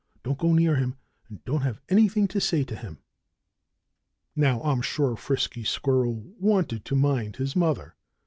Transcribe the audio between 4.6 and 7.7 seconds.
I'm sure Frisky Squirrel wanted to mind his